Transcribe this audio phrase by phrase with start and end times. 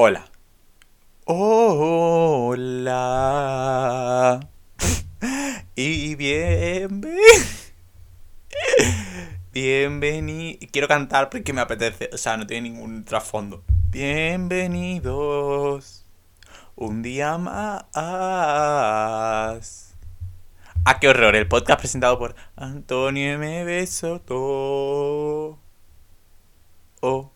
[0.00, 0.30] Hola.
[1.24, 1.58] Hola.
[5.74, 7.18] Y bienvenido.
[9.52, 10.60] Bienvenido.
[10.70, 12.10] Quiero cantar porque me apetece.
[12.12, 13.64] O sea, no tiene ningún trasfondo.
[13.90, 16.06] Bienvenidos.
[16.76, 17.84] Un día más.
[17.92, 19.58] Ah,
[21.00, 21.34] qué horror.
[21.34, 23.64] El podcast presentado por Antonio M.
[23.64, 25.58] Besoto.
[27.00, 27.32] Oh.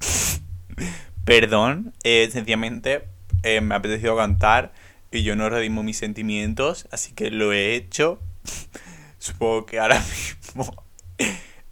[1.24, 3.08] Perdón, eh, sencillamente
[3.42, 4.72] eh, me ha apetecido cantar
[5.12, 8.20] y yo no redimo mis sentimientos, así que lo he hecho.
[9.18, 10.00] Supongo que ahora
[10.54, 10.84] mismo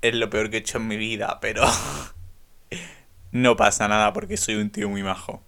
[0.03, 1.65] es lo peor que he hecho en mi vida, pero
[3.33, 5.43] no pasa nada porque soy un tío muy majo.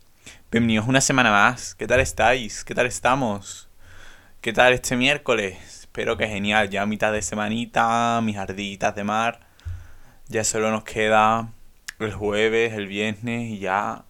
[0.50, 1.74] Bienvenidos una semana más.
[1.74, 2.64] ¿Qué tal estáis?
[2.64, 3.68] ¿Qué tal estamos?
[4.40, 5.56] ¿Qué tal este miércoles?
[5.80, 6.70] Espero que genial.
[6.70, 9.40] Ya mitad de semanita, mis arditas de mar.
[10.28, 11.52] Ya solo nos queda
[12.04, 14.04] el jueves, el viernes y ya.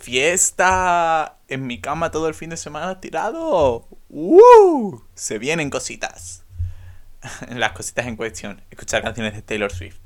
[0.00, 1.38] ¡Fiesta!
[1.48, 3.86] En mi cama todo el fin de semana tirado.
[4.08, 5.00] ¡Uh!
[5.14, 6.44] Se vienen cositas.
[7.48, 8.62] Las cositas en cuestión.
[8.70, 10.00] Escuchar canciones de Taylor Swift.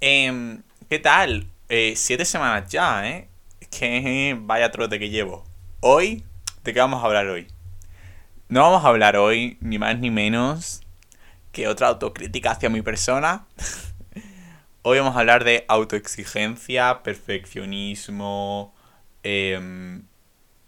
[0.00, 1.46] Em, ¿Qué tal?
[1.68, 3.28] Eh, siete semanas ya, ¿eh?
[3.70, 5.44] Que vaya trote que llevo.
[5.78, 6.24] Hoy,
[6.64, 7.46] ¿de qué vamos a hablar hoy?
[8.48, 10.80] No vamos a hablar hoy, ni más ni menos,
[11.52, 13.46] que otra autocrítica hacia mi persona.
[14.82, 18.74] hoy vamos a hablar de autoexigencia, perfeccionismo.
[19.22, 20.04] Em,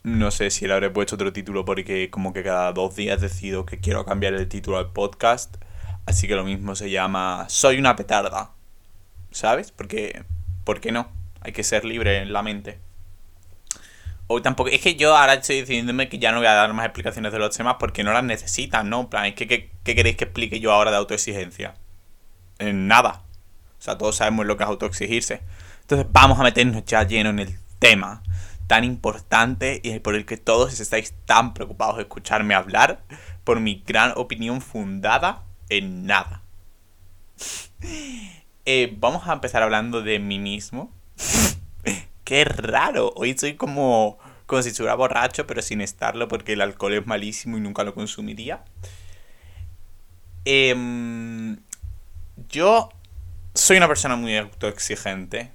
[0.02, 3.64] no sé si le habré puesto otro título porque como que cada dos días decido
[3.64, 5.56] que quiero cambiar el título al podcast.
[6.06, 8.52] Así que lo mismo se llama Soy una petarda.
[9.30, 9.72] ¿Sabes?
[9.72, 10.24] Porque,
[10.64, 11.10] ¿por qué no?
[11.40, 12.80] Hay que ser libre en la mente.
[14.26, 14.70] Hoy tampoco.
[14.70, 17.38] Es que yo ahora estoy diciéndome que ya no voy a dar más explicaciones de
[17.38, 19.00] los temas porque no las necesitan, ¿no?
[19.02, 21.74] En plan, ¿qué, qué, qué queréis que explique yo ahora de autoexigencia?
[22.58, 23.21] En nada.
[23.82, 25.40] O sea, todos sabemos lo que es autoexigirse.
[25.80, 28.22] Entonces vamos a meternos ya lleno en el tema
[28.68, 33.02] tan importante y por el que todos estáis tan preocupados de escucharme hablar
[33.42, 36.42] por mi gran opinión fundada en nada.
[38.64, 40.92] Eh, vamos a empezar hablando de mí mismo.
[42.24, 43.12] Qué raro.
[43.16, 47.58] Hoy estoy como, como si estuviera borracho, pero sin estarlo porque el alcohol es malísimo
[47.58, 48.62] y nunca lo consumiría.
[50.44, 51.56] Em,
[52.48, 52.90] yo
[53.54, 55.52] soy una persona muy autoexigente.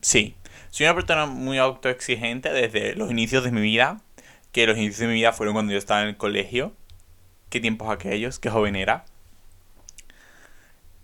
[0.00, 0.36] Sí,
[0.70, 4.00] soy una persona muy autoexigente desde los inicios de mi vida.
[4.52, 6.72] Que los inicios de mi vida fueron cuando yo estaba en el colegio.
[7.50, 9.04] Qué tiempos aquellos, qué joven era.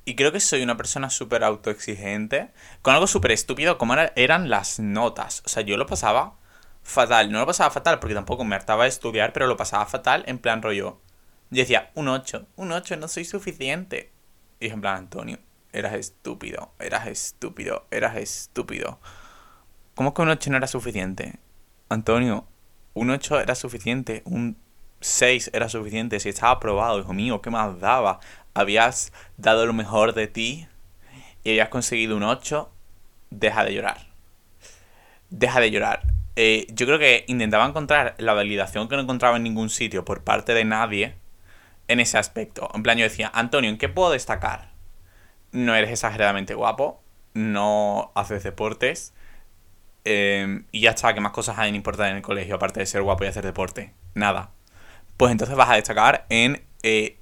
[0.04, 2.50] Y creo que soy una persona súper autoexigente.
[2.82, 5.42] Con algo súper estúpido como eran las notas.
[5.44, 6.36] O sea, yo lo pasaba
[6.82, 7.30] fatal.
[7.30, 10.38] No lo pasaba fatal porque tampoco me hartaba de estudiar, pero lo pasaba fatal en
[10.38, 11.00] plan rollo.
[11.50, 14.12] Yo decía, un 8, un 8, no soy suficiente.
[14.58, 15.38] Y dije en plan, Antonio,
[15.76, 18.98] eras estúpido, eras estúpido, eras estúpido.
[19.94, 21.38] ¿Cómo que un 8 no era suficiente?
[21.88, 22.46] Antonio,
[22.94, 24.56] un 8 era suficiente, un
[25.00, 28.20] 6 era suficiente, si estaba aprobado, hijo mío, ¿qué más daba?
[28.54, 30.66] Habías dado lo mejor de ti
[31.44, 32.70] y habías conseguido un 8,
[33.30, 34.06] deja de llorar.
[35.28, 36.02] Deja de llorar.
[36.36, 40.24] Eh, yo creo que intentaba encontrar la validación que no encontraba en ningún sitio por
[40.24, 41.16] parte de nadie
[41.88, 42.70] en ese aspecto.
[42.74, 44.75] En plan, yo decía, Antonio, ¿en qué puedo destacar?
[45.56, 47.02] No eres exageradamente guapo,
[47.34, 49.14] no haces deportes,
[50.04, 52.86] eh, y ya está, ¿qué más cosas hay en importante en el colegio aparte de
[52.86, 53.92] ser guapo y hacer deporte?
[54.14, 54.50] Nada
[55.16, 57.18] pues entonces vas a destacar en eh,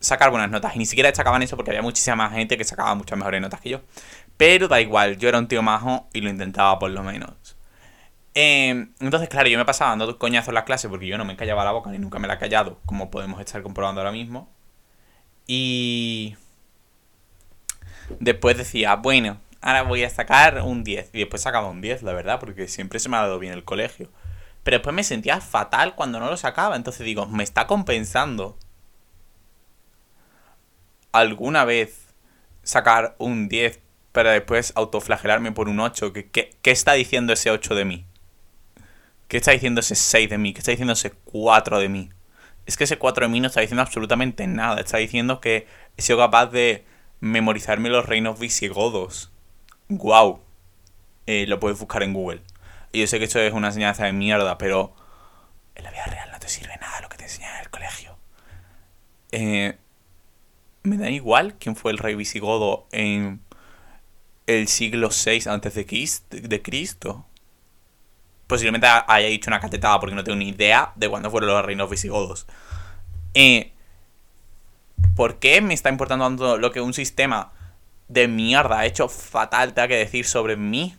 [0.00, 0.74] sacar buenas notas.
[0.76, 3.60] Y ni siquiera destacaban eso porque había muchísima más gente que sacaba muchas mejores notas
[3.60, 3.80] que yo.
[4.36, 7.56] Pero da igual, yo era un tío majo y lo intentaba por lo menos.
[8.34, 11.36] Em, entonces, claro, yo me pasaba dando coñazos en las clases porque yo no me
[11.36, 14.50] callaba la boca ni nunca me la he callado, como podemos estar comprobando ahora mismo.
[15.46, 16.36] Y
[18.20, 21.10] después decía, bueno, ahora voy a sacar un 10.
[21.12, 23.64] Y después sacaba un 10, la verdad, porque siempre se me ha dado bien el
[23.64, 24.10] colegio.
[24.62, 26.76] Pero después me sentía fatal cuando no lo sacaba.
[26.76, 28.58] Entonces digo, me está compensando
[31.12, 32.08] alguna vez
[32.62, 33.80] sacar un 10
[34.12, 36.12] para después autoflagelarme por un 8.
[36.12, 38.06] ¿Qué, qué, qué está diciendo ese 8 de mí?
[39.28, 40.52] ¿Qué está diciendo ese 6 de mí?
[40.52, 42.10] ¿Qué está diciendo ese 4 de mí?
[42.64, 44.80] Es que ese 4 de mí no está diciendo absolutamente nada.
[44.80, 45.66] Está diciendo que
[45.96, 46.84] he sido capaz de
[47.20, 49.30] memorizarme los reinos visigodos.
[49.88, 50.40] ¡Guau!
[51.26, 52.42] Eh, lo puedes buscar en Google.
[52.92, 54.94] Yo sé que esto es una enseñanza de mierda, pero
[55.74, 58.16] en la vida real no te sirve nada lo que te enseñan en el colegio.
[59.32, 59.76] Eh,
[60.82, 63.40] me da igual quién fue el rey visigodo en
[64.46, 67.26] el siglo VI antes de Cristo.
[68.46, 71.90] Posiblemente haya dicho una catetada porque no tengo ni idea de cuándo fueron los reinos
[71.90, 72.46] visigodos.
[73.34, 73.72] Eh,
[75.14, 77.52] ¿Por qué me está importando tanto lo que un sistema
[78.08, 80.94] de mierda ha hecho fatal tenga que decir sobre mí?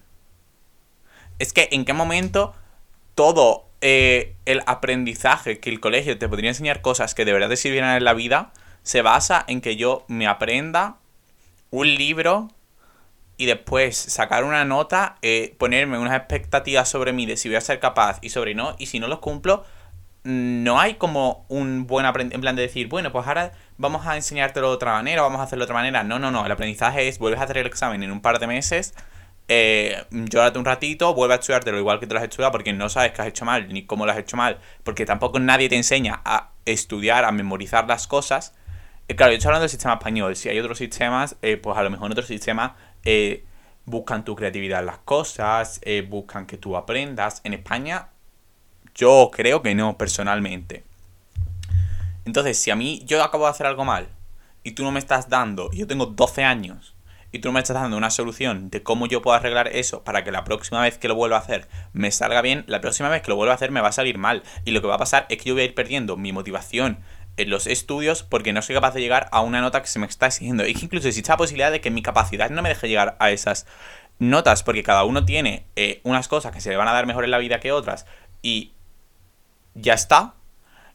[1.40, 2.54] es que en qué momento
[3.16, 7.58] todo eh, el aprendizaje que el colegio te podría enseñar cosas que de verdad te
[7.58, 8.52] sirvieran en la vida
[8.84, 10.98] se basa en que yo me aprenda
[11.70, 12.50] un libro
[13.40, 17.62] y después sacar una nota, eh, ponerme unas expectativas sobre mí de si voy a
[17.62, 19.64] ser capaz y sobre no, y si no los cumplo,
[20.24, 24.16] no hay como un buen aprendizaje, en plan de decir, bueno, pues ahora vamos a
[24.16, 26.04] enseñártelo de otra manera, vamos a hacerlo de otra manera.
[26.04, 28.48] No, no, no, el aprendizaje es, vuelves a hacer el examen en un par de
[28.48, 28.94] meses,
[29.50, 32.90] eh, llórate un ratito, vuelve a estudiártelo igual que te lo has estudiado porque no
[32.90, 35.78] sabes que has hecho mal ni cómo lo has hecho mal, porque tampoco nadie te
[35.78, 38.54] enseña a estudiar, a memorizar las cosas.
[39.08, 41.84] Eh, claro, yo estoy hablando del sistema español, si hay otros sistemas, eh, pues a
[41.84, 42.74] lo mejor en otros sistemas
[43.06, 43.46] eh,
[43.86, 45.80] buscan tu creatividad en las cosas,
[46.10, 47.40] buscan que tú aprendas.
[47.46, 48.10] En España,
[48.96, 50.84] yo creo que no, personalmente.
[52.28, 54.10] Entonces, si a mí yo acabo de hacer algo mal
[54.62, 56.98] y tú no me estás dando, yo tengo 12 años,
[57.32, 60.24] y tú no me estás dando una solución de cómo yo puedo arreglar eso para
[60.24, 63.22] que la próxima vez que lo vuelva a hacer me salga bien, la próxima vez
[63.22, 64.44] que lo vuelva a hacer me va a salir mal.
[64.66, 67.00] Y lo que va a pasar es que yo voy a ir perdiendo mi motivación
[67.36, 70.06] en los estudios porque no soy capaz de llegar a una nota que se me
[70.06, 70.66] está exigiendo.
[70.66, 73.32] Y que incluso existe la posibilidad de que mi capacidad no me deje llegar a
[73.32, 73.68] esas
[74.20, 77.24] notas porque cada uno tiene eh, unas cosas que se le van a dar mejor
[77.24, 78.06] en la vida que otras
[78.42, 78.72] y
[79.76, 80.34] ya está.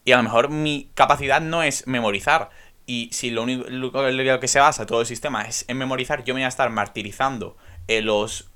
[0.04, 2.50] Y a lo mejor mi capacidad no es memorizar.
[2.86, 6.34] Y si lo único lo que se basa todo el sistema es en memorizar, yo
[6.34, 7.56] me voy a estar martirizando
[7.86, 8.50] en los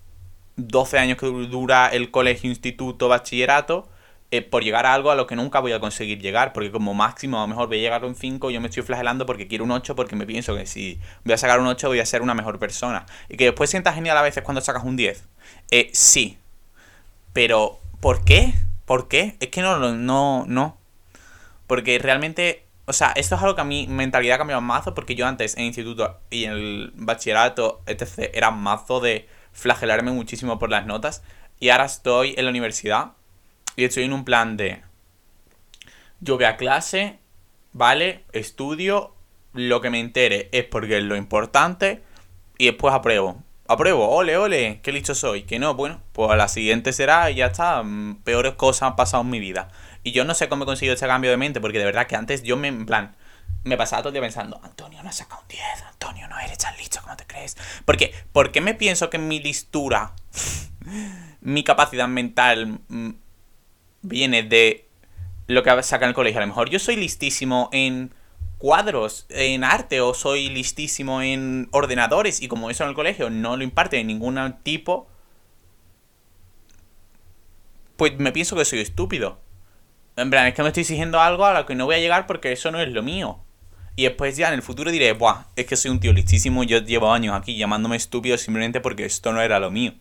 [0.56, 3.88] 12 años que dura el colegio, instituto, bachillerato
[4.32, 6.94] eh, por llegar a algo a lo que nunca voy a conseguir llegar, porque como
[6.94, 9.46] máximo a lo mejor voy a llegar a un 5, yo me estoy flagelando porque
[9.46, 12.06] quiero un 8, porque me pienso que si voy a sacar un 8 voy a
[12.06, 13.06] ser una mejor persona.
[13.28, 15.24] Y que después sientas genial a veces cuando sacas un 10.
[15.70, 16.38] Eh, sí.
[17.32, 18.54] Pero, ¿por qué?
[18.84, 19.36] ¿Por qué?
[19.38, 20.76] Es que no, no, no.
[21.66, 25.14] Porque realmente, o sea, esto es algo que a mi mentalidad ha cambiado mazo, porque
[25.14, 30.70] yo antes en instituto y en el bachillerato, etc., era mazo de flagelarme muchísimo por
[30.70, 31.22] las notas.
[31.58, 33.12] Y ahora estoy en la universidad
[33.76, 34.82] y estoy en un plan de.
[36.20, 37.18] Yo voy a clase,
[37.72, 38.24] ¿vale?
[38.32, 39.14] Estudio,
[39.52, 42.02] lo que me entere es porque es lo importante
[42.58, 43.42] y después apruebo.
[43.68, 45.42] Apruebo, ole, ole, qué listo soy.
[45.42, 47.82] Que no, bueno, pues a la siguiente será y ya está.
[47.82, 49.68] Mm, peores cosas han pasado en mi vida.
[50.06, 52.14] Y yo no sé cómo he conseguido ese cambio de mente, porque de verdad que
[52.14, 53.16] antes yo me, en plan,
[53.64, 55.60] me pasaba todo el día pensando, Antonio, no has sacado un 10,
[55.90, 57.56] Antonio, no eres tan listo como te crees.
[57.84, 60.12] Porque, ¿por qué me pienso que mi listura,
[61.40, 63.10] mi capacidad mental mm,
[64.02, 64.86] viene de
[65.48, 66.38] lo que saca en el colegio.
[66.38, 68.14] A lo mejor yo soy listísimo en
[68.58, 73.56] cuadros, en arte, o soy listísimo en ordenadores, y como eso en el colegio no
[73.56, 75.08] lo imparte de ningún tipo,
[77.96, 79.44] pues me pienso que soy estúpido.
[80.16, 82.26] En plan, es que me estoy exigiendo algo a lo que no voy a llegar
[82.26, 83.38] porque eso no es lo mío.
[83.96, 86.78] Y después ya en el futuro diré, buah, es que soy un tío listísimo yo
[86.78, 89.92] llevo años aquí llamándome estúpido simplemente porque esto no era lo mío.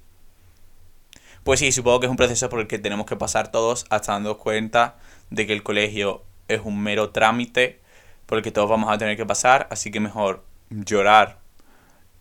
[1.43, 4.13] Pues sí, supongo que es un proceso por el que tenemos que pasar todos hasta
[4.13, 4.95] dando cuenta
[5.29, 7.81] de que el colegio es un mero trámite
[8.25, 11.39] por el que todos vamos a tener que pasar, así que mejor llorar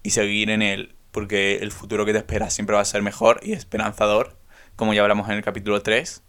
[0.03, 3.41] y seguir en él, porque el futuro que te espera siempre va a ser mejor
[3.43, 4.37] y esperanzador,
[4.77, 6.24] como ya hablamos en el capítulo 3.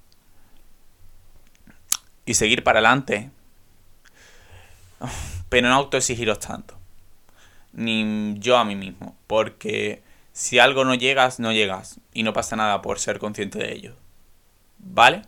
[2.25, 3.30] Y seguir para adelante.
[5.50, 6.75] Pero no autoexigiros tanto.
[7.74, 10.01] Ni yo a mí mismo, porque
[10.31, 12.00] si algo no llegas, no llegas.
[12.13, 13.95] Y no pasa nada por ser consciente de ello.
[14.79, 15.24] ¿Vale?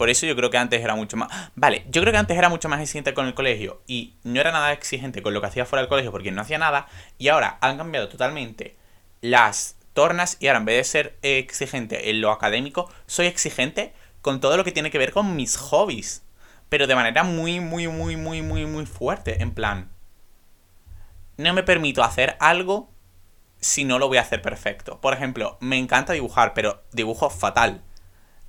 [0.00, 1.28] Por eso yo creo que antes era mucho más...
[1.54, 4.50] Vale, yo creo que antes era mucho más exigente con el colegio y no era
[4.50, 6.88] nada exigente con lo que hacía fuera del colegio porque no hacía nada.
[7.18, 8.76] Y ahora han cambiado totalmente
[9.20, 14.40] las tornas y ahora en vez de ser exigente en lo académico, soy exigente con
[14.40, 16.24] todo lo que tiene que ver con mis hobbies.
[16.68, 19.42] Pero de manera muy, muy, muy, muy, muy, muy fuerte.
[19.42, 19.90] En plan,
[21.36, 22.90] no me permito hacer algo
[23.60, 25.00] si no lo voy a hacer perfecto.
[25.00, 27.82] Por ejemplo, me encanta dibujar, pero dibujo fatal.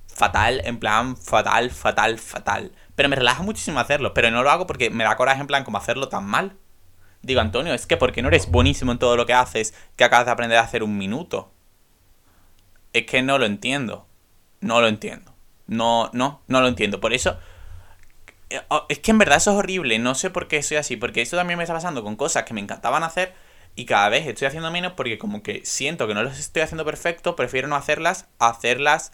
[0.06, 2.72] Fatal, en plan, fatal, fatal, fatal.
[2.94, 5.64] Pero me relaja muchísimo hacerlo, pero no lo hago porque me da coraje en plan
[5.64, 6.56] como hacerlo tan mal.
[7.22, 10.26] Digo, Antonio, es que porque no eres buenísimo en todo lo que haces que acabas
[10.26, 11.52] de aprender a hacer un minuto.
[12.92, 14.06] Es que no lo entiendo.
[14.60, 15.31] No lo entiendo.
[15.66, 17.00] No, no, no lo entiendo.
[17.00, 17.38] Por eso...
[18.50, 19.98] Eh, oh, es que en verdad eso es horrible.
[19.98, 20.96] No sé por qué soy así.
[20.96, 23.34] Porque eso también me está pasando con cosas que me encantaban hacer
[23.74, 26.84] y cada vez estoy haciendo menos porque como que siento que no las estoy haciendo
[26.84, 29.12] perfecto, prefiero no hacerlas, hacerlas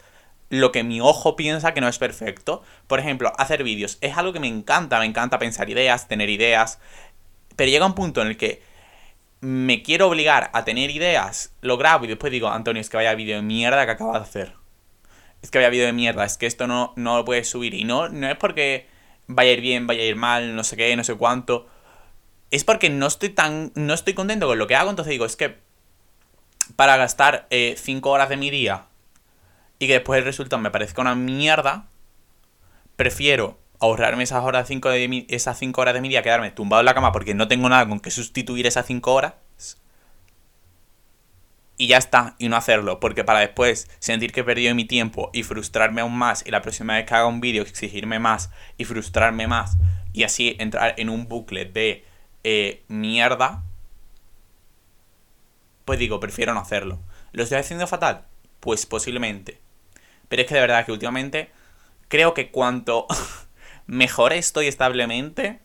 [0.51, 2.63] lo que mi ojo piensa que no es perfecto.
[2.87, 6.81] Por ejemplo, hacer vídeos es algo que me encanta, me encanta pensar ideas, tener ideas,
[7.57, 8.63] pero llega un punto en el que
[9.41, 13.15] me quiero obligar a tener ideas, lo grabo y después digo, Antonio, es que vaya
[13.15, 14.58] vídeo de mierda que acabas de hacer.
[15.43, 17.75] Es que vaya vídeo de mierda, es que esto no, no lo puedes subir.
[17.75, 18.87] Y no, no es porque
[19.27, 21.69] vaya a ir bien, vaya a ir mal, no sé qué, no sé cuánto
[22.51, 23.73] es porque no estoy tan.
[23.75, 24.91] No estoy contento con lo que hago.
[24.91, 25.59] Entonces digo, es que
[26.77, 28.87] para gastar 5 eh, horas de mi día
[29.79, 31.87] y que después el resultado me parezca una mierda,
[32.97, 36.81] prefiero ahorrarme esas horas cinco de mi, esas 5 horas de mi día, quedarme tumbado
[36.81, 39.35] en la cama porque no tengo nada con que sustituir esas 5 horas.
[41.81, 45.31] Y ya está, y no hacerlo, porque para después sentir que he perdido mi tiempo
[45.33, 48.85] y frustrarme aún más, y la próxima vez que haga un vídeo exigirme más y
[48.85, 49.79] frustrarme más,
[50.13, 52.05] y así entrar en un bucle de
[52.43, 53.63] eh, mierda,
[55.85, 56.99] pues digo, prefiero no hacerlo.
[57.33, 58.27] ¿Lo estoy haciendo fatal?
[58.61, 59.61] Pues posiblemente.
[60.29, 61.51] Pero es que de verdad que últimamente
[62.09, 63.07] creo que cuanto
[63.87, 65.61] mejor estoy establemente,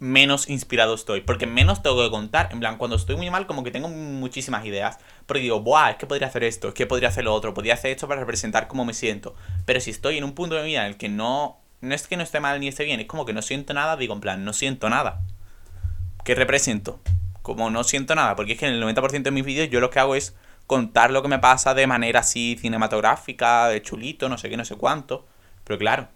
[0.00, 1.20] menos inspirado estoy.
[1.20, 2.48] Porque menos tengo que contar.
[2.50, 4.98] En plan, cuando estoy muy mal, como que tengo muchísimas ideas.
[5.26, 7.74] Porque digo, buah, es que podría hacer esto, es que podría hacer lo otro, podría
[7.74, 9.36] hacer esto para representar cómo me siento.
[9.66, 11.58] Pero si estoy en un punto de mi vida en el que no.
[11.82, 13.96] No es que no esté mal ni esté bien, es como que no siento nada,
[13.96, 15.22] digo, en plan, no siento nada.
[16.24, 17.00] ¿Qué represento?
[17.40, 19.88] Como no siento nada, porque es que en el 90% de mis vídeos yo lo
[19.88, 24.36] que hago es contar lo que me pasa de manera así cinematográfica, de chulito, no
[24.36, 25.26] sé qué, no sé cuánto.
[25.64, 26.08] Pero claro,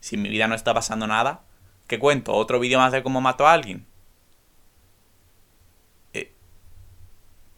[0.00, 1.42] si en mi vida no está pasando nada,
[1.86, 2.32] ¿qué cuento?
[2.32, 3.86] ¿Otro vídeo más de cómo mato a alguien?
[6.12, 6.32] Eh,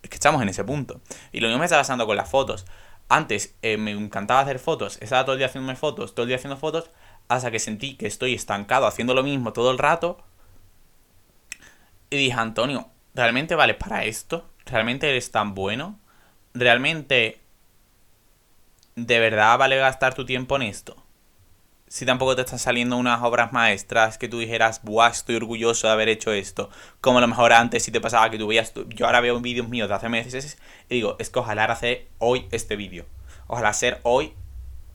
[0.03, 1.01] es que estamos en ese punto.
[1.33, 2.67] Y lo mismo me está pasando con las fotos.
[3.09, 6.37] Antes eh, me encantaba hacer fotos, estaba todo el día haciéndome fotos, todo el día
[6.37, 6.91] haciendo fotos,
[7.29, 10.19] hasta que sentí que estoy estancado haciendo lo mismo todo el rato.
[12.11, 14.49] Y dije, Antonio, ¿realmente vales para esto?
[14.65, 16.01] ¿Realmente eres tan bueno?
[16.55, 17.41] ¿Realmente
[18.97, 21.06] de verdad vale gastar tu tiempo en esto?
[21.89, 25.93] Si tampoco te están saliendo unas obras maestras que tú dijeras, buah, estoy orgulloso de
[25.93, 26.69] haber hecho esto.
[27.01, 29.69] Como a lo mejor antes si te pasaba que tú veías, yo ahora veo vídeos
[29.69, 33.07] míos de hace meses y digo, es que ojalá hacer hoy este vídeo.
[33.47, 34.35] Ojalá ser hoy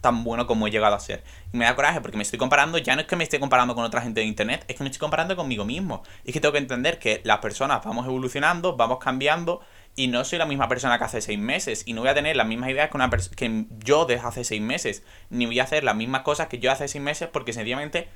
[0.02, 1.24] tan bueno como he llegado a ser.
[1.54, 3.76] Y me da coraje porque me estoy comparando, ya no es que me esté comparando
[3.76, 6.04] con otra gente de internet, es que me estoy comparando conmigo mismo.
[6.26, 9.62] Y es que tengo que entender que las personas vamos evolucionando, vamos cambiando
[9.96, 12.36] y no soy la misma persona que hace seis meses y no voy a tener
[12.36, 15.84] las mismas ideas que, una que yo de hace seis meses, ni voy a hacer
[15.84, 18.08] las mismas cosas que yo hace seis meses porque sencillamente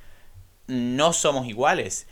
[0.66, 2.06] no somos iguales.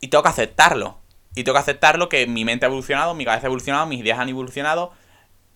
[0.00, 0.98] Y tengo que aceptarlo.
[1.34, 4.18] Y tengo que aceptarlo que mi mente ha evolucionado, mi cabeza ha evolucionado, mis ideas
[4.18, 4.92] han evolucionado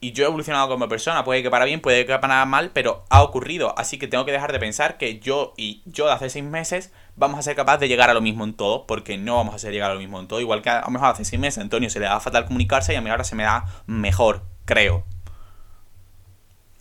[0.01, 3.05] y yo he evolucionado como persona, puede que para bien, puede que para mal, pero
[3.09, 3.75] ha ocurrido.
[3.79, 6.93] Así que tengo que dejar de pensar que yo y yo de hace seis meses
[7.17, 9.59] vamos a ser capaces de llegar a lo mismo en todo, porque no vamos a
[9.59, 10.41] ser llegar a lo mismo en todo.
[10.41, 12.97] Igual que a lo mejor hace seis meses Antonio se le da fatal comunicarse y
[12.97, 15.05] a mí ahora se me da mejor, creo.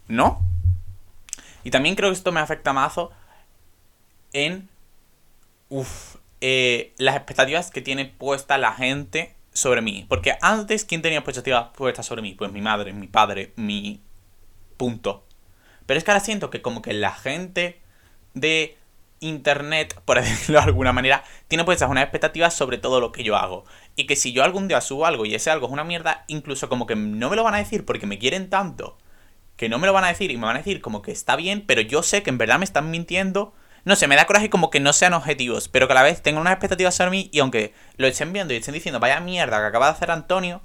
[0.07, 0.41] ¿No?
[1.63, 3.11] Y también creo que esto me afecta mazo
[4.33, 4.69] en...
[5.69, 10.05] Uf, eh, las expectativas que tiene puesta la gente sobre mí.
[10.07, 12.35] Porque antes, ¿quién tenía expectativas puestas sobre mí?
[12.35, 14.01] Pues mi madre, mi padre, mi
[14.77, 15.25] punto.
[15.87, 17.81] Pero es que ahora siento que como que la gente
[18.33, 18.77] de
[19.21, 23.37] internet, por decirlo de alguna manera, tiene puestas unas expectativas sobre todo lo que yo
[23.37, 23.65] hago.
[23.95, 26.69] Y que si yo algún día subo algo y ese algo es una mierda, incluso
[26.69, 28.97] como que no me lo van a decir porque me quieren tanto,
[29.55, 31.37] que no me lo van a decir y me van a decir como que está
[31.37, 33.53] bien, pero yo sé que en verdad me están mintiendo
[33.85, 36.21] no sé, me da coraje como que no sean objetivos, pero que a la vez
[36.21, 39.59] tengan unas expectativas sobre mí y aunque lo estén viendo y estén diciendo, vaya mierda
[39.59, 40.61] que acaba de hacer Antonio,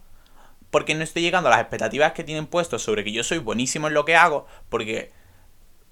[0.71, 3.89] porque no estoy llegando a las expectativas que tienen puestos sobre que yo soy buenísimo
[3.89, 5.13] en lo que hago, porque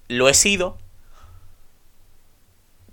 [0.07, 0.79] lo he sido,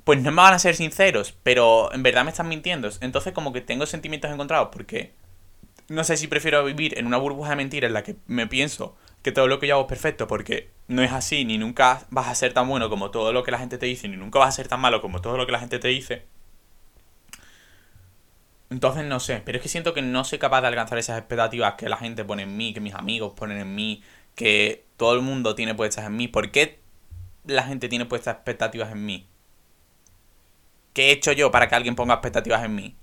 [0.04, 2.90] pues no me van a ser sinceros, pero en verdad me están mintiendo.
[3.00, 5.14] Entonces como que tengo sentimientos encontrados porque
[5.88, 8.96] no sé si prefiero vivir en una burbuja de mentira en la que me pienso
[9.22, 12.28] que todo lo que yo hago es perfecto porque no es así, ni nunca vas
[12.28, 14.50] a ser tan bueno como todo lo que la gente te dice, ni nunca vas
[14.50, 16.26] a ser tan malo como todo lo que la gente te dice.
[18.68, 21.74] Entonces no sé, pero es que siento que no soy capaz de alcanzar esas expectativas
[21.74, 24.02] que la gente pone en mí, que mis amigos ponen en mí,
[24.34, 26.28] que todo el mundo tiene puestas en mí.
[26.28, 26.80] ¿Por qué
[27.44, 29.28] la gente tiene puestas expectativas en mí?
[30.92, 32.96] ¿Qué he hecho yo para que alguien ponga expectativas en mí?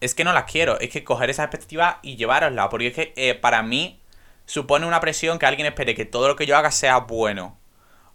[0.00, 3.12] Es que no las quiero, es que coger esas expectativas y llevaroslas, porque es que
[3.16, 4.00] eh, para mí
[4.48, 7.58] supone una presión que alguien espere que todo lo que yo haga sea bueno.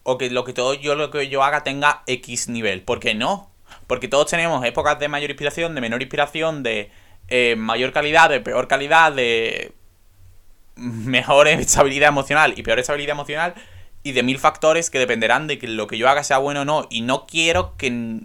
[0.01, 2.81] O que lo que todo yo lo que yo haga tenga X nivel.
[2.81, 3.51] ¿Por qué no?
[3.87, 6.91] Porque todos tenemos épocas de mayor inspiración, de menor inspiración, de
[7.29, 9.73] eh, mayor calidad, de peor calidad, de
[10.75, 13.53] mejor estabilidad emocional y peor estabilidad emocional.
[14.01, 16.65] Y de mil factores que dependerán de que lo que yo haga sea bueno o
[16.65, 16.87] no.
[16.89, 18.19] Y no quiero que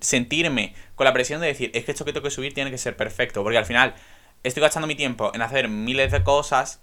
[0.00, 2.76] sentirme con la presión de decir, es que esto que tengo que subir tiene que
[2.76, 3.44] ser perfecto.
[3.44, 3.94] Porque al final
[4.42, 6.82] estoy gastando mi tiempo en hacer miles de cosas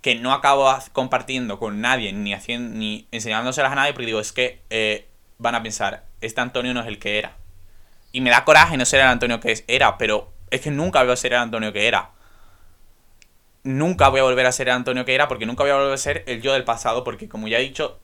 [0.00, 4.32] que no acabo compartiendo con nadie, ni haciendo, ni enseñándoselas a nadie, porque digo, es
[4.32, 7.36] que eh, van a pensar, este Antonio no es el que era.
[8.12, 11.12] Y me da coraje no ser el Antonio que era, pero es que nunca voy
[11.12, 12.10] a ser el Antonio que era.
[13.64, 15.92] Nunca voy a volver a ser el Antonio que era, porque nunca voy a volver
[15.92, 17.98] a ser el yo del pasado, porque como ya he dicho,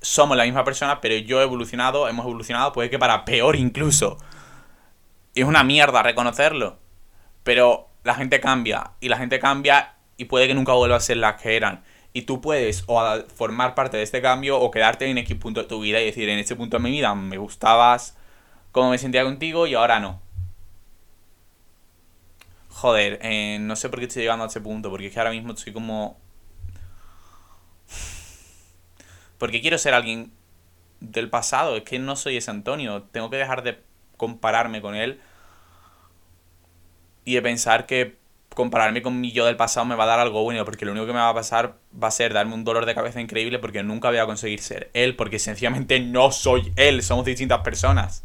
[0.00, 4.18] somos la misma persona, pero yo he evolucionado, hemos evolucionado, puede que para peor incluso.
[5.34, 6.78] Es una mierda reconocerlo.
[7.42, 11.16] Pero la gente cambia, y la gente cambia y puede que nunca vuelva a ser
[11.16, 11.82] las que eran.
[12.12, 15.66] Y tú puedes o formar parte de este cambio o quedarte en X punto de
[15.66, 18.18] tu vida y decir, en este punto de mi vida me gustabas
[18.70, 20.20] como me sentía contigo y ahora no.
[22.68, 25.30] Joder, eh, no sé por qué estoy llegando a ese punto, porque es que ahora
[25.30, 26.20] mismo estoy como...
[29.38, 30.32] Porque quiero ser alguien
[31.00, 33.82] del pasado, es que no soy ese Antonio, tengo que dejar de
[34.18, 35.18] compararme con él
[37.24, 38.19] y de pensar que
[38.60, 41.06] compararme con mi yo del pasado me va a dar algo bueno, porque lo único
[41.06, 43.82] que me va a pasar va a ser darme un dolor de cabeza increíble porque
[43.82, 48.24] nunca voy a conseguir ser él, porque sencillamente no soy él, somos distintas personas.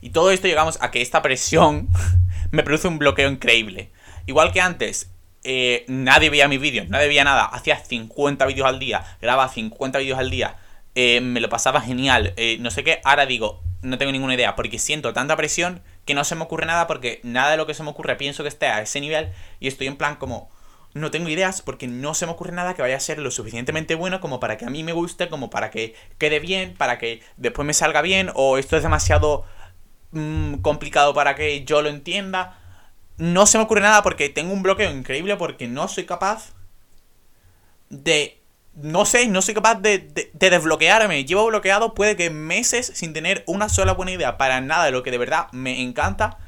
[0.00, 1.88] Y todo esto llegamos a que esta presión
[2.50, 3.90] me produce un bloqueo increíble.
[4.26, 5.10] Igual que antes,
[5.44, 9.98] eh, nadie veía mis vídeos, nadie veía nada, hacía 50 vídeos al día, grababa 50
[9.98, 10.56] vídeos al día,
[10.94, 14.56] eh, me lo pasaba genial, eh, no sé qué, ahora digo, no tengo ninguna idea,
[14.56, 17.74] porque siento tanta presión que no se me ocurre nada, porque nada de lo que
[17.74, 20.50] se me ocurre pienso que esté a ese nivel y estoy en plan como,
[20.94, 23.94] no tengo ideas porque no se me ocurre nada que vaya a ser lo suficientemente
[23.94, 27.22] bueno como para que a mí me guste, como para que quede bien, para que
[27.36, 29.44] después me salga bien, o esto es demasiado
[30.12, 32.58] mm, complicado para que yo lo entienda.
[33.18, 36.54] No se me ocurre nada porque tengo un bloqueo increíble porque no soy capaz
[37.88, 38.40] de
[38.76, 41.24] no sé, no soy capaz de, desbloquearme.
[41.24, 45.02] Llevo bloqueado puede que meses sin tener una sola buena idea para nada de lo
[45.02, 46.38] que de verdad me encanta.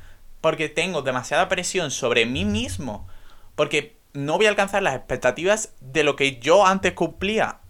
[0.43, 3.09] Porque tengo demasiada presión sobre mí mismo.
[3.57, 7.61] Porque no voy a alcanzar las expectativas de lo que yo antes cumplía.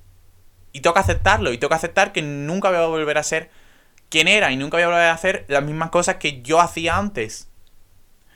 [0.72, 1.52] Y tengo que aceptarlo.
[1.52, 3.50] Y tengo que aceptar que nunca voy a volver a ser
[4.08, 4.50] quien era.
[4.50, 7.48] Y nunca voy a volver a hacer las mismas cosas que yo hacía antes.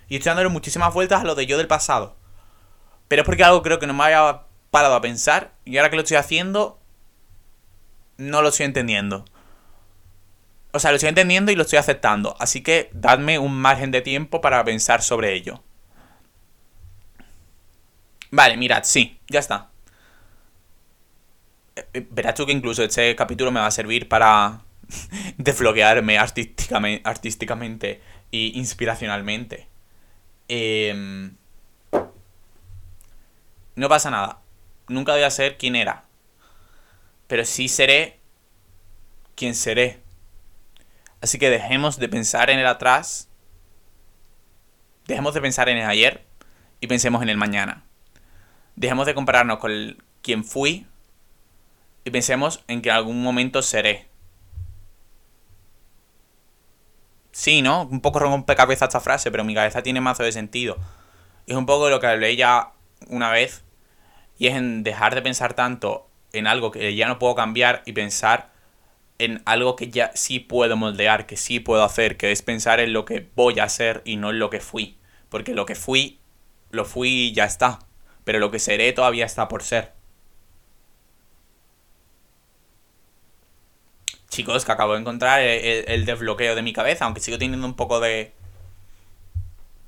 [0.09, 2.17] Y estoy dándole muchísimas vueltas a lo de yo del pasado.
[3.09, 5.97] Pero es porque algo creo que no me había parado a pensar y ahora que
[5.97, 6.81] lo estoy haciendo,
[8.17, 9.27] no lo estoy entendiendo.
[10.73, 12.35] O sea, lo estoy entendiendo y lo estoy aceptando.
[12.41, 15.63] Así que dadme un margen de tiempo para pensar sobre ello.
[18.31, 19.69] Vale, mirad, sí, ya está.
[21.77, 24.63] Eh, eh, verás tú que incluso este capítulo me va a servir para
[25.37, 28.01] desbloquearme artísticamente, artísticamente
[28.33, 29.69] e inspiracionalmente.
[30.49, 31.37] Em,
[33.77, 34.42] no pasa nada
[34.89, 36.05] nunca voy a ser quien era.
[37.27, 38.21] Pero sí seré
[39.35, 40.01] quien seré.
[41.21, 43.29] Así que dejemos de pensar en el atrás.
[45.07, 46.25] Dejemos de pensar en el ayer
[46.81, 47.85] y pensemos en el mañana.
[48.77, 50.87] Dejemos de compararnos con quien fui
[52.05, 54.09] y pensemos en que en algún momento seré.
[57.33, 57.85] Sí, ¿no?
[57.85, 60.77] Un poco rompecabezas esta frase, pero mi cabeza tiene mazo de sentido.
[61.47, 62.73] Es un poco lo que hablé ya
[63.09, 63.65] una vez
[64.39, 67.93] y es en dejar de pensar tanto en algo que ya no puedo cambiar y
[67.93, 68.51] pensar
[69.19, 72.93] en algo que ya sí puedo moldear, que sí puedo hacer, que es pensar en
[72.93, 74.99] lo que voy a hacer y no en lo que fui.
[75.29, 76.19] Porque lo que fui,
[76.71, 77.79] lo fui y ya está.
[78.25, 79.93] Pero lo que seré todavía está por ser.
[84.29, 88.01] Chicos, que acabo de encontrar el, desbloqueo de mi cabeza, aunque sigo teniendo un poco
[88.01, 88.33] de,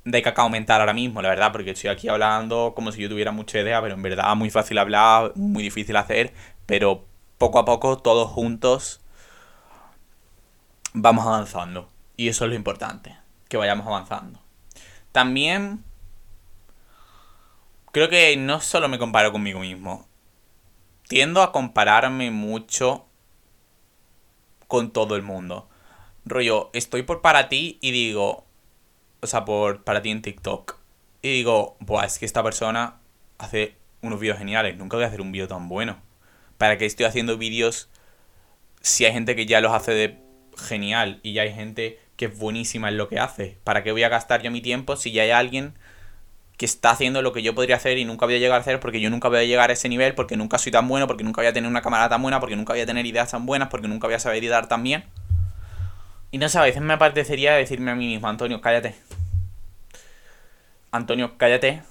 [0.05, 3.31] de que aumentar ahora mismo, la verdad, porque estoy aquí hablando como si yo tuviera
[3.31, 6.33] mucha idea, pero en verdad muy fácil hablar, muy difícil hacer,
[6.67, 7.05] pero
[7.39, 9.01] poco a poco, todos juntos,
[10.93, 11.89] vamos avanzando.
[12.17, 13.17] Y eso es lo importante,
[13.49, 14.39] que vayamos avanzando.
[15.11, 15.83] También
[17.91, 20.07] creo que no solo me comparo conmigo mismo,
[21.07, 23.07] tiendo a compararme mucho
[24.67, 25.67] con todo el mundo.
[26.25, 28.44] Rollo, estoy por para ti y digo,
[29.25, 30.77] o sea, por, para ti en TikTok.
[31.21, 32.99] Y digo, buah, es que esta persona
[33.37, 35.97] hace unos vídeos geniales, nunca voy a hacer un vídeo tan bueno.
[36.57, 37.89] ¿Para qué estoy haciendo vídeos
[38.81, 40.19] si hay gente que ya los hace de
[40.57, 43.57] genial y ya hay gente que es buenísima en lo que hace?
[43.63, 45.73] ¿Para qué voy a gastar yo mi tiempo si ya hay alguien
[46.57, 48.79] que está haciendo lo que yo podría hacer y nunca voy a llegar a hacer
[48.79, 51.23] porque yo nunca voy a llegar a ese nivel, porque nunca soy tan bueno, porque
[51.23, 53.45] nunca voy a tener una cámara tan buena, porque nunca voy a tener ideas tan
[53.45, 55.03] buenas, porque nunca voy a saber editar tan bien?
[56.35, 58.93] Y no sé, a veces me apetecería decirme a mí mismo, Antonio, cállate.
[60.91, 61.81] Antonio, cállate.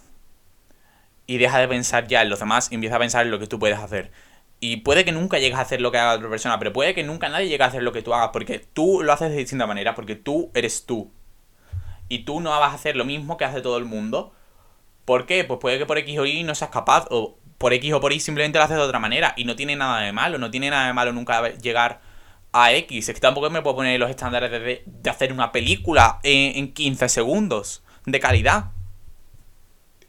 [1.27, 3.47] Y deja de pensar ya en los demás y empieza a pensar en lo que
[3.47, 4.13] tú puedes hacer.
[4.61, 7.05] Y puede que nunca llegues a hacer lo que haga otra persona, pero puede que
[7.05, 9.67] nunca nadie llegue a hacer lo que tú hagas, porque tú lo haces de distinta
[9.67, 11.11] manera, porque tú eres tú.
[12.11, 14.35] Y tú no vas a hacer lo mismo que hace todo el mundo.
[15.07, 15.45] ¿Por qué?
[15.45, 18.13] Pues puede que por X o Y no seas capaz, o por X o por
[18.13, 19.33] Y simplemente lo haces de otra manera.
[19.39, 22.03] Y no tiene nada de malo, no tiene nada de malo nunca llegar
[22.55, 23.09] a X.
[23.09, 27.09] Es que tampoco me puedo poner los estándares de, hacer una película en, en 15
[27.11, 28.71] segundos de calidad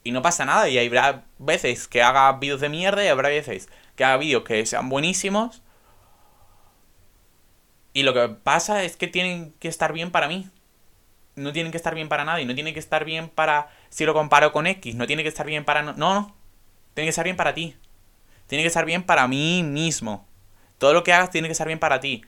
[0.05, 0.69] y no pasa nada.
[0.69, 4.65] Y habrá veces que haga vídeos de mierda y habrá veces que haga vídeos que
[4.65, 5.63] sean buenísimos.
[7.91, 10.47] Y lo que pasa es que tienen que estar bien para mí.
[11.35, 14.13] no tienen que estar bien para nadie, no tiene que estar bien para si lo
[14.13, 16.35] comparo con X, no tiene que estar bien para no, no,
[16.93, 17.75] tiene que estar bien para ti.
[18.47, 20.27] Tiene que estar bien para mí mismo.
[20.77, 22.23] Todo lo que hagas tiene que estar bien para ti.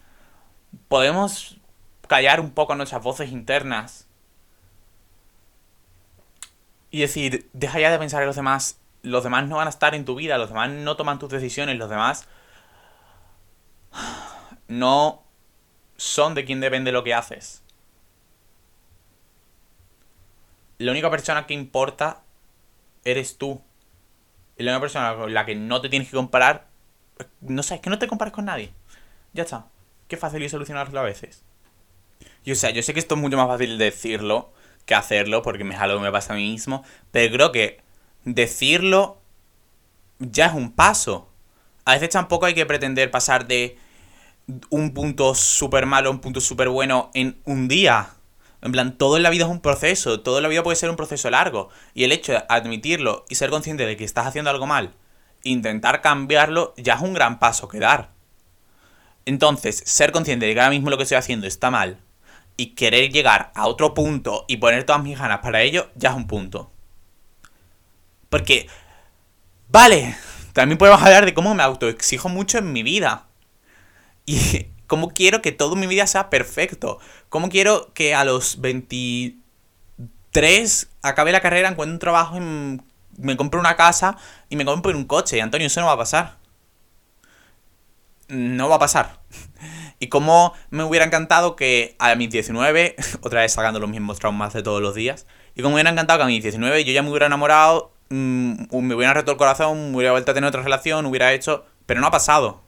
[0.88, 1.58] Podemos
[2.08, 4.08] callar un poco nuestras voces internas
[6.89, 8.80] y decir, deja ya de pensar en los demás.
[9.03, 11.77] Los demás no van a estar en tu vida, los demás no toman tus decisiones,
[11.77, 12.27] los demás
[14.67, 15.23] no
[15.95, 17.63] son de quien depende lo que haces.
[20.77, 22.21] La única persona que importa
[23.03, 23.62] eres tú.
[24.58, 26.67] Y la única persona con la que no te tienes que comparar,
[27.41, 28.73] no sé, es que no te compares con nadie.
[29.34, 29.67] Ya está.
[30.08, 31.43] Qué fácil es solucionarlo a veces.
[32.43, 34.54] Y o sea, yo sé que esto es mucho más fácil decirlo
[34.86, 37.82] que hacerlo, porque es algo que me pasa a mí mismo, pero creo que
[38.24, 39.22] decirlo
[40.20, 41.30] ya es un paso.
[41.86, 43.78] A veces tampoco hay que pretender pasar de
[44.70, 48.12] un punto súper malo a un punto súper bueno en un día.
[48.62, 50.89] En plan, todo en la vida es un proceso, todo en la vida puede ser
[50.89, 51.70] un proceso largo.
[51.93, 54.96] Y el hecho de admitirlo y ser consciente de que estás haciendo algo mal,
[55.43, 58.16] intentar cambiarlo, ya es un gran paso que dar.
[59.28, 62.00] Entonces, ser consciente de que ahora mismo lo que estoy haciendo está mal
[62.56, 66.16] y querer llegar a otro punto y poner todas mis ganas para ello, ya es
[66.16, 66.72] un punto.
[68.30, 68.70] Porque,
[69.68, 70.16] vale,
[70.54, 73.26] también podemos hablar de cómo me autoexijo mucho en mi vida.
[74.26, 77.00] Y cómo quiero que toda mi vida sea perfecto.
[77.28, 82.40] Cómo quiero que a los 23 acabe la carrera, encuentre un trabajo, y
[83.18, 84.16] me compre una casa
[84.48, 85.36] y me compre un coche.
[85.36, 86.37] Y Antonio, eso no va a pasar.
[88.28, 89.20] No va a pasar.
[90.00, 94.54] Y cómo me hubiera encantado que a mis 19, otra vez sacando los mismos traumas
[94.54, 97.02] de todos los días, y cómo me hubiera encantado que a mis 19 yo ya
[97.02, 100.62] me hubiera enamorado, mm, me hubiera roto el corazón, me hubiera vuelto a tener otra
[100.62, 101.66] relación, hubiera hecho...
[101.88, 102.62] Pero no ha pasado.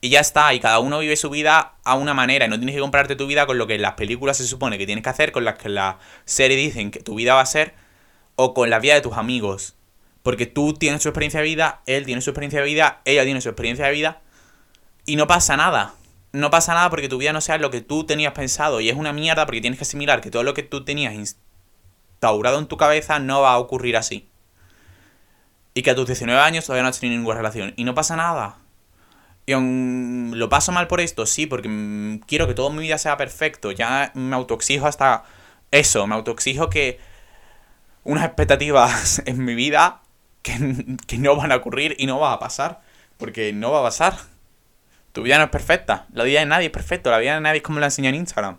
[0.00, 2.74] Y ya está, y cada uno vive su vida a una manera, y no tienes
[2.74, 5.10] que comprarte tu vida con lo que en las películas se supone que tienes que
[5.10, 7.74] hacer, con las que la serie dicen que tu vida va a ser,
[8.34, 9.76] o con la vida de tus amigos.
[10.22, 13.40] Porque tú tienes su experiencia de vida, él tiene su experiencia de vida, ella tiene
[13.40, 14.22] su experiencia de vida,
[15.06, 15.94] y no pasa nada.
[16.32, 18.96] No pasa nada porque tu vida no sea lo que tú tenías pensado, y es
[18.96, 22.76] una mierda porque tienes que asimilar que todo lo que tú tenías instaurado en tu
[22.76, 24.28] cabeza no va a ocurrir así.
[25.74, 28.16] Y que a tus 19 años todavía no has tenido ninguna relación, y no pasa
[28.16, 28.58] nada
[29.46, 29.54] y
[30.34, 31.68] lo paso mal por esto, sí, porque
[32.26, 33.70] quiero que toda mi vida sea perfecto.
[33.70, 35.24] Ya me autoexijo hasta
[35.70, 36.98] eso, me autoexijo que
[38.04, 40.02] unas expectativas en mi vida
[40.42, 42.82] que, que no van a ocurrir y no va a pasar.
[43.18, 44.16] Porque no va a pasar.
[45.16, 46.04] Tu vida no es perfecta.
[46.12, 47.10] La vida de nadie es perfecta.
[47.10, 48.58] La vida de nadie es como la enseña en Instagram.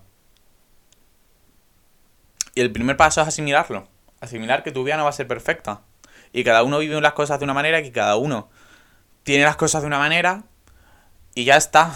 [2.56, 3.88] Y el primer paso es asimilarlo.
[4.22, 5.82] Asimilar que tu vida no va a ser perfecta.
[6.34, 8.50] Y cada uno vive las cosas de una manera que cada uno
[9.22, 10.46] tiene las cosas de una manera
[11.36, 11.94] y ya está.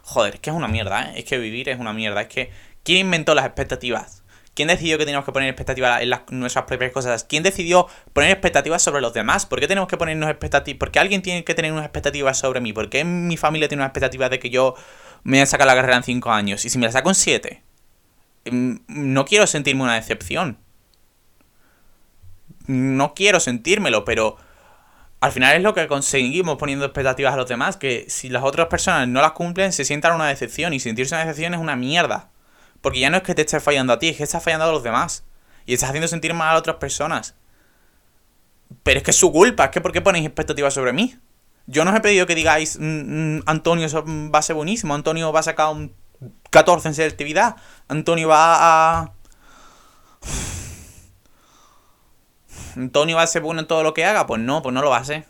[0.00, 1.18] Joder, es que es una mierda, ¿eh?
[1.18, 2.22] Es que vivir es una mierda.
[2.22, 2.50] Es que,
[2.84, 4.22] ¿quién inventó las expectativas?
[4.54, 7.24] ¿Quién decidió que teníamos que poner expectativas en nuestras propias cosas?
[7.24, 9.46] ¿Quién decidió poner expectativas sobre los demás?
[9.46, 10.78] ¿Por qué tenemos que ponernos expectativas?
[10.78, 12.72] ¿Por qué alguien tiene que tener unas expectativas sobre mí?
[12.72, 14.74] ¿Por qué mi familia tiene unas expectativas de que yo
[15.22, 16.64] me voy a sacar la carrera en 5 años?
[16.64, 17.62] Y si me la saco en 7,
[18.50, 20.58] mm, no quiero sentirme una decepción.
[22.66, 24.36] No quiero sentírmelo, pero
[25.20, 28.66] al final es lo que conseguimos poniendo expectativas a los demás, que si las otras
[28.66, 30.72] personas no las cumplen, se sientan una decepción.
[30.72, 32.30] Y sentirse una decepción es una mierda.
[32.80, 34.72] Porque ya no es que te estés fallando a ti, es que estás fallando a
[34.72, 35.24] los demás.
[35.66, 37.34] Y estás haciendo sentir mal a otras personas.
[38.82, 41.18] Pero es que es su culpa, es que ¿por qué ponéis expectativas sobre mí?
[41.66, 43.86] Yo no os he pedido que digáis, mm, mm, Antonio
[44.32, 45.94] va a ser buenísimo, Antonio va a sacar un
[46.50, 47.56] 14 en selectividad,
[47.88, 48.56] Antonio va
[49.00, 49.12] a...
[52.76, 54.26] ¿Antonio va a ser bueno en todo lo que haga?
[54.26, 55.26] Pues no, pues no lo va a hacer.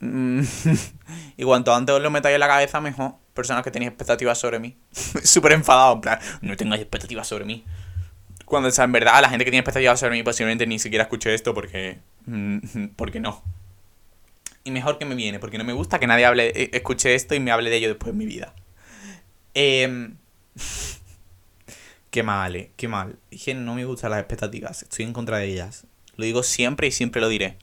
[1.36, 3.14] y cuanto antes os lo metáis en la cabeza, mejor.
[3.36, 4.76] Personas que tenéis expectativas sobre mí.
[4.90, 7.64] Súper enfadado, en plan, no tengáis expectativas sobre mí.
[8.46, 11.54] Cuando en verdad la gente que tiene expectativas sobre mí posiblemente ni siquiera escuche esto
[11.54, 11.98] porque.
[12.96, 13.44] porque no.
[14.64, 17.36] Y mejor que me viene, porque no me gusta que nadie hable, eh, escuche esto
[17.36, 18.54] y me hable de ello después de mi vida.
[19.54, 20.10] Eh.
[22.10, 23.18] Qué mal, eh, qué mal.
[23.30, 25.84] Dije, no me gustan las expectativas, estoy en contra de ellas.
[26.16, 27.58] Lo digo siempre y siempre lo diré.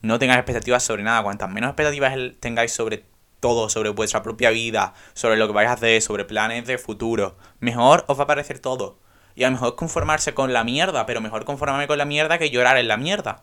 [0.00, 1.22] No tengáis expectativas sobre nada.
[1.22, 3.04] Cuantas menos expectativas tengáis sobre
[3.42, 7.36] todo, sobre vuestra propia vida, sobre lo que vais a hacer, sobre planes de futuro,
[7.60, 8.98] mejor os va a parecer todo.
[9.34, 12.50] Y a lo mejor conformarse con la mierda, pero mejor conformarme con la mierda que
[12.50, 13.42] llorar en la mierda.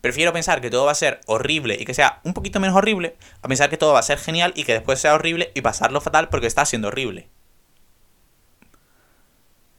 [0.00, 3.16] Prefiero pensar que todo va a ser horrible y que sea un poquito menos horrible,
[3.42, 6.00] a pensar que todo va a ser genial y que después sea horrible y pasarlo
[6.00, 7.28] fatal porque está siendo horrible.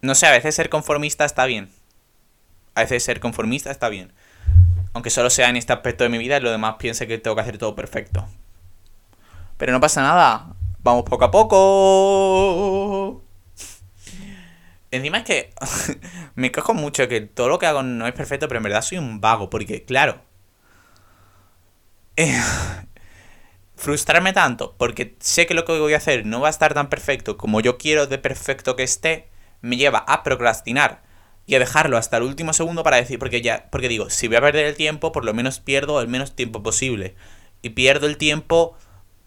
[0.02, 1.72] No sé, a veces ser conformista está bien.
[2.76, 4.14] A veces ser conformista está bien.
[4.94, 7.36] Aunque solo sea en este aspecto de mi vida y lo demás piense que tengo
[7.36, 8.28] que hacer todo perfecto.
[9.58, 10.56] Pero no pasa nada.
[10.80, 13.24] Vamos poco a poco.
[14.92, 15.54] Encima es que
[16.36, 18.98] me quejo mucho que todo lo que hago no es perfecto, pero en verdad soy
[18.98, 20.22] un vago, porque claro,
[22.16, 22.40] eh,
[23.76, 26.90] frustrarme tanto, porque sé que lo que voy a hacer no va a estar tan
[26.90, 29.28] perfecto como yo quiero de perfecto que esté,
[29.62, 31.04] me lleva a procrastinar
[31.46, 34.38] y a dejarlo hasta el último segundo para decir, porque ya, porque digo, si voy
[34.38, 37.16] a perder el tiempo, por lo menos pierdo el menos tiempo posible.
[37.62, 38.78] Y pierdo el tiempo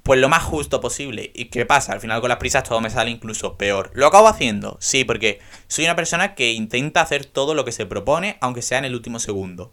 [0.08, 1.32] pues lo más justo posible.
[1.34, 1.92] ¿Y qué pasa?
[1.92, 3.90] Al final con las prisas todo me sale incluso peor.
[3.92, 4.78] ¿Lo acabo haciendo?
[4.80, 8.78] Sí, porque soy una persona que intenta hacer todo lo que se propone, aunque sea
[8.78, 9.70] en el último segundo.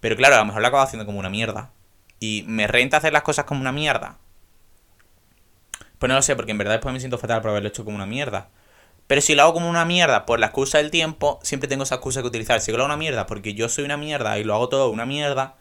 [0.00, 1.70] Pero claro, a lo mejor lo acabo haciendo como una mierda.
[2.18, 4.16] Y me renta hacer las cosas como una mierda.
[5.98, 7.96] Pues no lo sé, porque en verdad después me siento fatal por haberlo hecho como
[7.96, 8.48] una mierda.
[9.06, 11.96] Pero si lo hago como una mierda por la excusa del tiempo, siempre tengo esa
[11.96, 12.58] excusa que utilizar.
[12.62, 15.04] Si lo hago una mierda porque yo soy una mierda y lo hago todo una
[15.04, 15.56] mierda,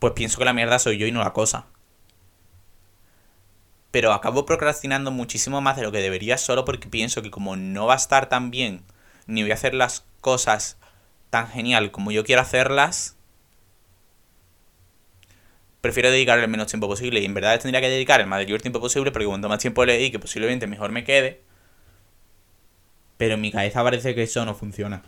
[0.00, 1.66] pues pienso que la mierda soy yo y no la cosa
[3.94, 7.86] pero acabo procrastinando muchísimo más de lo que debería solo porque pienso que como no
[7.86, 8.82] va a estar tan bien,
[9.28, 10.78] ni voy a hacer las cosas
[11.30, 13.16] tan genial como yo quiero hacerlas,
[15.80, 17.20] prefiero dedicar el menos tiempo posible.
[17.20, 19.92] Y en verdad tendría que dedicar el mayor tiempo posible porque cuanto más tiempo le
[19.92, 21.42] dedique, posiblemente mejor me quede.
[23.16, 25.04] Pero en mi cabeza parece que eso no funciona.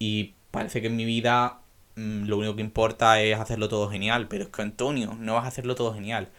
[0.00, 1.60] Y parece que en mi vida
[1.94, 4.26] mm, lo único que importa es hacerlo todo genial.
[4.26, 6.30] Pero es que Antonio, no vas a hacerlo todo genial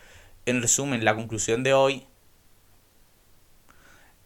[0.46, 2.08] en resumen, la conclusión de hoy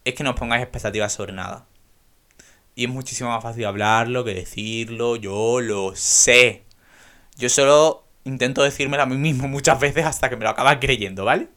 [0.05, 1.65] es que no os pongáis expectativas sobre nada.
[2.75, 6.63] Y es muchísimo más fácil hablarlo que decirlo, yo lo sé.
[7.37, 11.25] Yo solo intento decírmelo a mí mismo muchas veces hasta que me lo acabas creyendo,
[11.25, 11.49] ¿vale?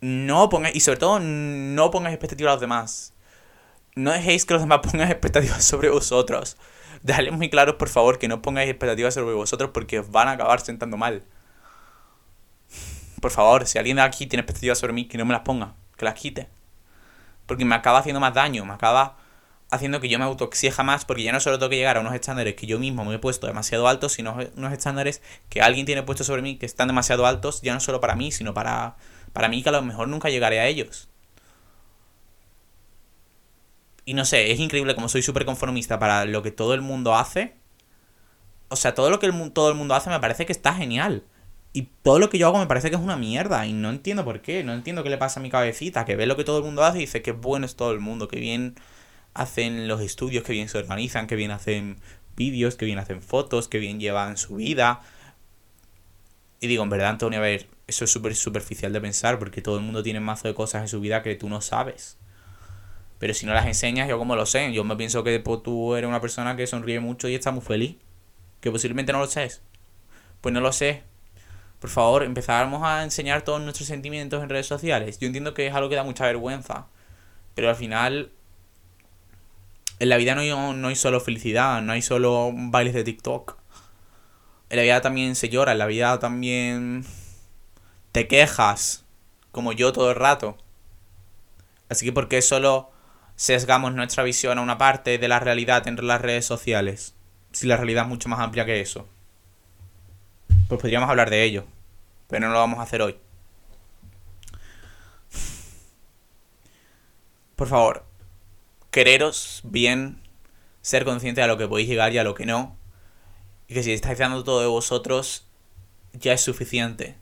[0.00, 3.12] No pongáis, y sobre todo, no pongáis expectativas a los demás.
[3.94, 6.56] No dejéis que los demás pongan expectativas sobre vosotros.
[7.02, 10.32] Dejadles muy claro, por favor, que no pongáis expectativas sobre vosotros porque os van a
[10.32, 11.22] acabar sentando mal
[13.20, 15.74] por favor, si alguien de aquí tiene expectativas sobre mí, que no me las ponga,
[15.96, 16.48] que las quite.
[17.46, 19.16] Porque me acaba haciendo más daño, me acaba
[19.70, 22.14] haciendo que yo me autoexija más, porque ya no solo tengo que llegar a unos
[22.14, 26.02] estándares que yo mismo me he puesto demasiado altos, sino unos estándares que alguien tiene
[26.02, 28.96] puesto sobre mí que están demasiado altos, ya no solo para mí, sino para,
[29.32, 31.08] para mí que a lo mejor nunca llegaré a ellos.
[34.04, 37.16] Y no sé, es increíble como soy súper conformista para lo que todo el mundo
[37.16, 37.56] hace.
[38.68, 41.24] O sea, todo lo que todo el mundo hace me parece que está genial.
[41.76, 43.66] Y todo lo que yo hago me parece que es una mierda.
[43.66, 44.64] Y no entiendo por qué.
[44.64, 46.06] No entiendo qué le pasa a mi cabecita.
[46.06, 48.00] Que ve lo que todo el mundo hace y dice que bueno es todo el
[48.00, 48.28] mundo.
[48.28, 48.76] Que bien
[49.34, 51.98] hacen los estudios, que bien se organizan, que bien hacen
[52.34, 55.02] vídeos, que bien hacen fotos, que bien llevan su vida.
[56.60, 59.76] Y digo, en verdad, Antonio, a ver, eso es súper superficial de pensar porque todo
[59.76, 62.16] el mundo tiene mazo de cosas en su vida que tú no sabes.
[63.18, 64.72] Pero si no las enseñas, yo como lo sé.
[64.72, 67.60] Yo me pienso que pues, tú eres una persona que sonríe mucho y está muy
[67.60, 67.96] feliz.
[68.62, 69.50] Que posiblemente no lo sé.
[70.40, 71.02] Pues no lo sé
[71.80, 75.18] por favor, empezáramos a enseñar todos nuestros sentimientos en redes sociales.
[75.18, 76.86] Yo entiendo que es algo que da mucha vergüenza,
[77.54, 78.32] pero al final
[79.98, 83.58] en la vida no hay, no hay solo felicidad, no hay solo bailes de TikTok.
[84.70, 87.04] En la vida también se llora, en la vida también
[88.12, 89.04] te quejas,
[89.52, 90.56] como yo todo el rato.
[91.88, 92.90] Así que ¿por qué solo
[93.36, 97.14] sesgamos nuestra visión a una parte de la realidad entre las redes sociales?
[97.52, 99.06] Si la realidad es mucho más amplia que eso
[100.68, 101.64] pues podríamos hablar de ello.
[102.28, 103.16] Pero no lo vamos a hacer hoy.
[107.56, 108.04] Por favor,
[108.90, 110.20] quereros bien,
[110.82, 112.76] ser consciente de lo que podéis llegar y a lo que no.
[113.68, 115.46] Y que si estáis dando todo de vosotros,
[116.12, 117.16] ya es suficiente.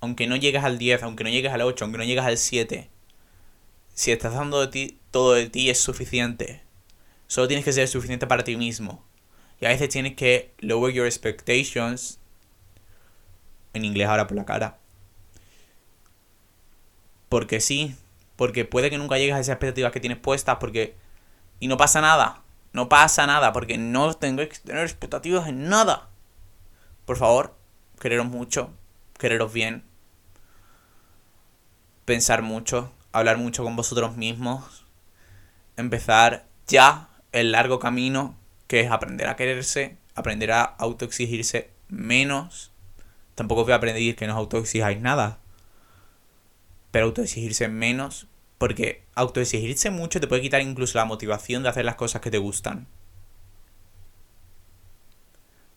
[0.00, 2.90] Aunque no llegues al 10, aunque no llegues al 8, aunque no llegues al 7.
[3.94, 6.62] Si estás dando de ti, todo de ti es suficiente.
[7.26, 9.04] Solo tienes que ser suficiente para ti mismo.
[9.60, 12.19] Y a veces tienes que lower your expectations
[13.74, 14.78] en inglés ahora por la cara.
[17.28, 17.96] Porque sí,
[18.36, 20.96] porque puede que nunca llegues a esas expectativas que tienes puestas, porque...
[21.60, 26.08] Y no pasa nada, no pasa nada, porque no tengo que tener expectativas en nada.
[27.04, 27.54] Por favor,
[28.00, 28.72] quereros mucho,
[29.18, 29.84] quereros bien,
[32.04, 34.84] pensar mucho, hablar mucho con vosotros mismos,
[35.76, 42.69] empezar ya el largo camino que es aprender a quererse, aprender a autoexigirse menos
[43.40, 45.38] Tampoco voy a aprender que no os autoexijáis nada.
[46.90, 48.26] Pero autoexigirse menos.
[48.58, 52.36] Porque autoexigirse mucho te puede quitar incluso la motivación de hacer las cosas que te
[52.36, 52.86] gustan.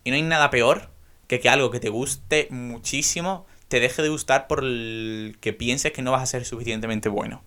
[0.03, 0.89] Y no hay nada peor
[1.27, 5.93] que que algo que te guste muchísimo te deje de gustar por el que pienses
[5.93, 7.45] que no vas a ser suficientemente bueno.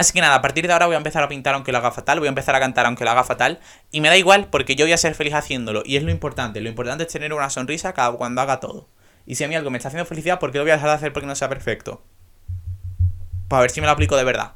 [0.00, 1.92] Así que nada, a partir de ahora voy a empezar a pintar aunque lo haga
[1.92, 3.60] fatal, voy a empezar a cantar aunque lo haga fatal,
[3.90, 6.62] y me da igual porque yo voy a ser feliz haciéndolo, y es lo importante,
[6.62, 8.88] lo importante es tener una sonrisa cada cuando haga todo.
[9.26, 10.88] Y si a mí algo me está haciendo felicidad, ¿por qué lo voy a dejar
[10.88, 12.02] de hacer porque no sea perfecto?
[12.46, 14.54] Pues Para ver si me lo aplico de verdad.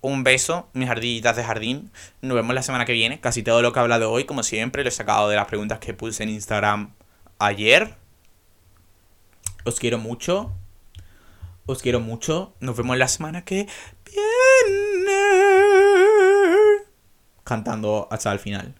[0.00, 1.92] Un beso, mis ardillitas de jardín.
[2.20, 3.20] Nos vemos la semana que viene.
[3.20, 5.78] Casi todo lo que he hablado hoy, como siempre, lo he sacado de las preguntas
[5.78, 6.94] que puse en Instagram
[7.38, 7.94] ayer.
[9.64, 10.52] Os quiero mucho.
[11.70, 12.52] Os quiero mucho.
[12.58, 13.68] Nos vemos la semana que
[14.04, 15.20] viene.
[17.44, 18.74] Cantando hasta el final.